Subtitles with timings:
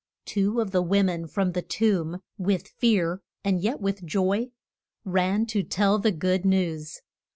[0.25, 4.49] Two of the wo men from the tomb, with fear and yet with joy,
[5.05, 7.03] ran to tell the good news.